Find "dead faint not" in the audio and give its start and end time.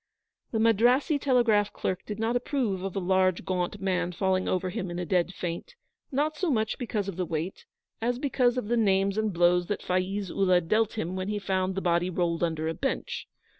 5.05-6.35